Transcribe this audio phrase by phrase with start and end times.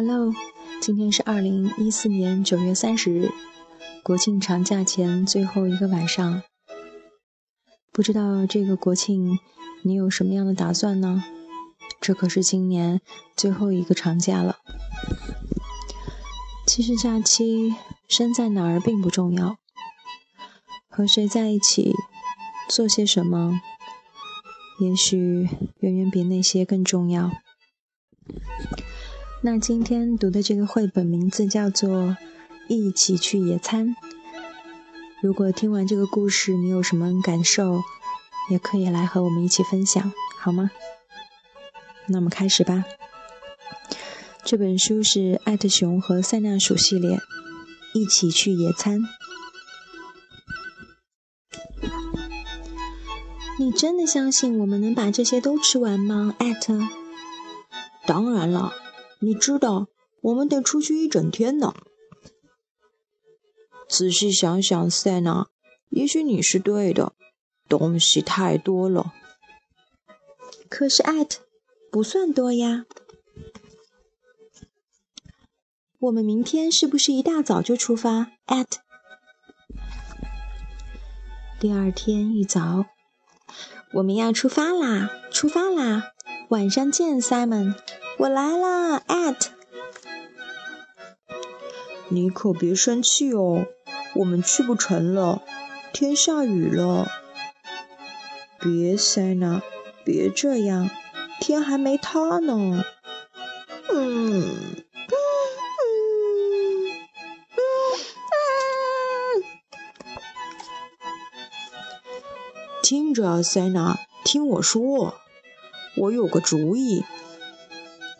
[0.00, 0.32] Hello，
[0.80, 3.32] 今天是二零一四年九月三十日，
[4.04, 6.44] 国庆长假前最后一个晚上。
[7.90, 9.40] 不知道这个国庆
[9.82, 11.24] 你有什么样的打算呢？
[12.00, 13.00] 这可是今年
[13.36, 14.58] 最后一个长假了。
[16.64, 17.74] 其实假期
[18.08, 19.56] 身在哪儿并不重要，
[20.88, 21.92] 和谁在一起，
[22.68, 23.60] 做些什么，
[24.78, 25.48] 也许
[25.80, 27.32] 远远比那些更重要。
[29.40, 31.88] 那今天读的这个绘本名字叫做
[32.66, 33.86] 《一起去野餐》。
[35.22, 37.80] 如果听完这个故事你有什么感受，
[38.50, 40.72] 也可以来和我们一起分享，好吗？
[42.08, 42.84] 那么开始吧。
[44.42, 47.16] 这本书是艾特熊和塞纳鼠系列，
[47.94, 48.98] 《一起去野餐》。
[53.60, 56.34] 你真的相信我们能把这些都吃完吗？
[56.40, 56.80] 艾特。
[58.04, 58.72] 当然了。
[59.20, 59.88] 你知道，
[60.20, 61.74] 我们得出去一整天呢。
[63.88, 65.48] 仔细想想，塞纳，
[65.88, 67.14] 也许你是对的，
[67.68, 69.12] 东西太多了。
[70.68, 71.40] 可是艾特
[71.90, 72.84] 不算多呀。
[76.00, 78.32] 我们明天是不是一大早就出发？
[78.44, 78.80] 艾特。
[81.58, 82.86] 第二天一早，
[83.94, 85.10] 我们要出发啦！
[85.32, 86.12] 出发啦！
[86.50, 87.74] 晚上见，Simon。
[88.18, 89.46] 我来啦，at。
[92.08, 93.66] 你可别生气哦，
[94.16, 95.40] 我们去不成了，
[95.92, 97.06] 天下雨了。
[98.58, 99.62] 别塞纳，
[100.04, 100.90] 别这样，
[101.38, 102.82] 天还没塌呢。
[103.88, 104.80] 嗯嗯嗯
[107.54, 107.60] 嗯。
[112.82, 115.14] 听着，塞纳，听我说，
[115.96, 117.04] 我有个主意。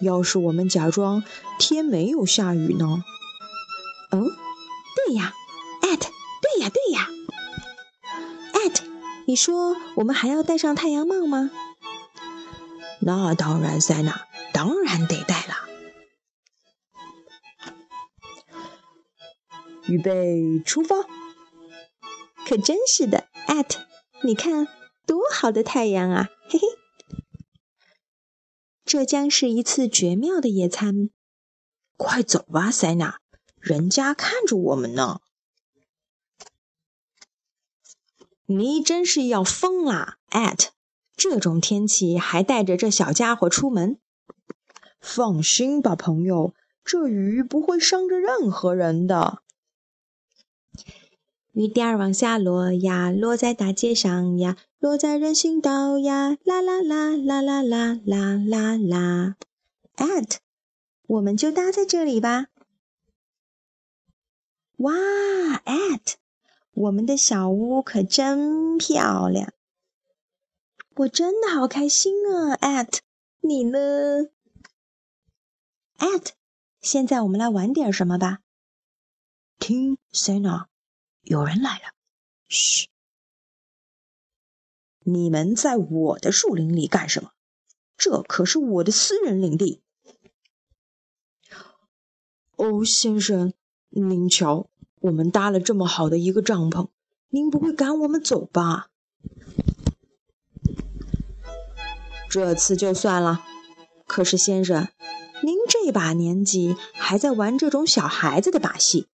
[0.00, 1.24] 要是我们假装
[1.58, 3.04] 天没有下雨呢？
[4.10, 4.24] 嗯，
[4.96, 5.34] 对呀
[5.82, 7.08] ，at，对呀，对呀
[8.52, 8.82] ，at，
[9.26, 11.50] 你说我们还要戴上太阳帽吗？
[13.00, 15.54] 那当然，塞纳，当然得戴了。
[19.86, 20.96] 预备，出发！
[22.46, 23.76] 可真是的，at，
[24.22, 24.66] 你看
[25.06, 26.28] 多好的太阳啊。
[28.88, 31.10] 这将是一次绝妙的野餐。
[31.98, 33.20] 快走吧，塞纳，
[33.60, 35.20] 人家看着我们呢。
[38.46, 40.16] 你真是要疯啦！
[40.30, 40.70] 艾特，
[41.14, 44.00] 这种天气还带着这小家伙出门？
[45.02, 49.42] 放心吧，朋友，这雨不会伤着任何人的。
[51.58, 59.36] 雨点儿往下落呀，落在大街上呀，落在人行道呀，啦啦啦啦啦啦啦啦啦。
[59.96, 60.36] at，
[61.08, 62.46] 我们就搭在这里吧。
[64.76, 64.92] 哇
[65.64, 66.14] ，at，
[66.74, 69.52] 我们的小屋可真漂亮。
[70.94, 72.98] 我真的好开心啊，at，
[73.40, 74.28] 你呢
[75.98, 76.28] ？at，
[76.80, 78.42] 现在我们来玩点什么吧。
[79.58, 80.66] 听，Sena。
[81.22, 81.94] 有人来了，
[82.48, 82.88] 嘘！
[85.04, 87.32] 你们在我的树林里干什么？
[87.96, 89.82] 这可是我的私人领地。
[92.56, 93.52] 哦，先生，
[93.90, 94.68] 您瞧，
[95.00, 96.90] 我们搭了这么好的一个帐篷，
[97.28, 98.90] 您不会赶我们走吧？
[102.30, 103.44] 这次就算了。
[104.06, 104.88] 可是，先生，
[105.42, 109.08] 您这把年纪还在玩这种小孩子的把戏。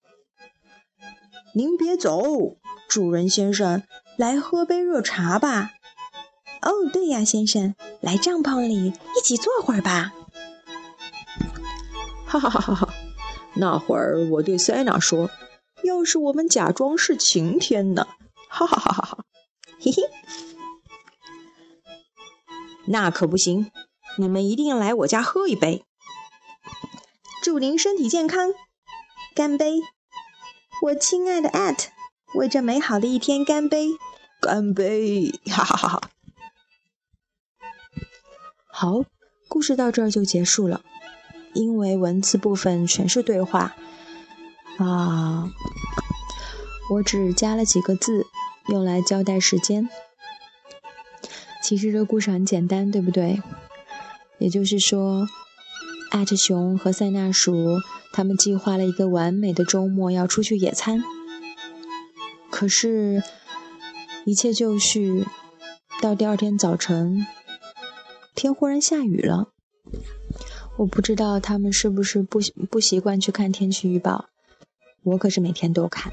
[1.57, 2.57] 您别走，
[2.89, 3.85] 主人先生，
[4.17, 5.71] 来喝杯热茶吧。
[6.61, 10.13] 哦，对呀，先生，来帐篷里一起坐会儿吧。
[12.27, 12.89] 哈哈哈哈哈！
[13.55, 15.31] 那会儿我对塞纳说
[15.85, 18.09] ：“要是我们假装是晴天呢？”
[18.51, 19.25] 哈哈哈哈哈！
[19.79, 20.03] 嘿嘿，
[22.89, 23.71] 那可不行，
[24.19, 25.85] 你们一定要来我家喝一杯。
[27.41, 28.53] 祝您身体健康，
[29.37, 29.81] 干杯！
[30.85, 31.87] 我亲爱的 at，
[32.35, 33.89] 为这美好的一天干杯！
[34.39, 35.33] 干杯！
[35.47, 36.11] 哈哈哈哈！
[38.71, 39.03] 好，
[39.49, 40.83] 故事到这儿就结束了。
[41.55, 43.75] 因为文字部分全是对话
[44.77, 45.51] 啊，
[46.91, 48.27] 我只加了几个字，
[48.69, 49.89] 用来交代时间。
[51.63, 53.43] 其实这故事很简单，对不对？
[54.37, 55.27] 也就是说，
[56.11, 57.81] 艾特熊和塞纳鼠。
[58.15, 61.03] 他们计划了一个完美的周末，要出去野餐。
[62.49, 63.25] 可是，
[64.25, 65.27] 一切就绪，
[66.01, 67.27] 到第二天早晨，
[68.37, 69.49] 天忽然下雨了。
[70.77, 72.39] 我不知道他们是不是不
[72.71, 74.27] 不习惯去看天气预报，
[75.03, 76.13] 我可是每天都看。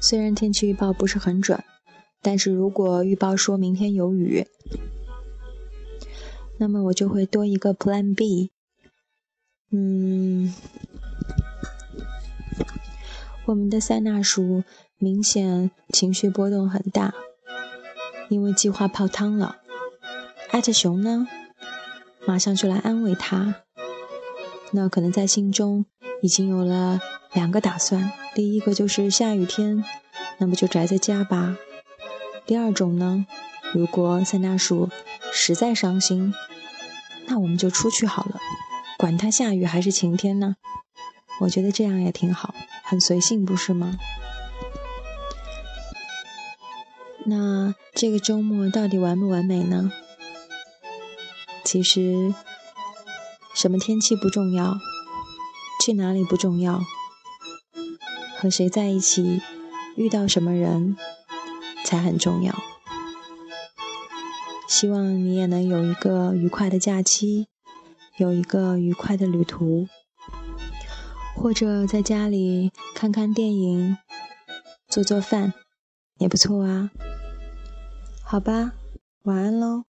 [0.00, 1.62] 虽然天气预报不是很准，
[2.20, 4.44] 但是如果预报说明天有雨，
[6.58, 8.50] 那么我就会多一个 Plan B。
[9.70, 10.54] 嗯，
[13.48, 14.62] 我们的塞纳鼠
[14.98, 17.14] 明显情绪波动很大，
[18.28, 19.56] 因为计划泡汤了。
[20.50, 21.26] 艾特熊呢，
[22.26, 23.54] 马上就来安慰他。
[24.72, 25.86] 那可能在心中
[26.20, 27.00] 已经有了
[27.32, 29.82] 两个打算：第一个就是下雨天，
[30.36, 31.56] 那么就宅在家吧；
[32.44, 33.24] 第二种呢，
[33.72, 34.90] 如果塞纳鼠
[35.32, 36.34] 实在伤心，
[37.26, 38.38] 那我们就出去好了，
[38.98, 40.56] 管它下雨还是晴天呢。
[41.40, 42.54] 我觉得这样也挺好，
[42.88, 43.98] 很随性，不是吗？
[47.26, 49.92] 那这个周末到底完不完美呢？
[51.62, 52.34] 其实。
[53.54, 54.78] 什么天气不重要，
[55.84, 56.80] 去哪里不重要，
[58.36, 59.42] 和谁在一起，
[59.96, 60.96] 遇到什么人
[61.84, 62.54] 才很重要。
[64.68, 67.48] 希望你也能有一个愉快的假期，
[68.16, 69.88] 有一个愉快的旅途，
[71.38, 73.96] 或者在家里看看电影，
[74.88, 75.54] 做做饭，
[76.18, 76.90] 也不错啊。
[78.22, 78.72] 好吧，
[79.22, 79.84] 晚安喽。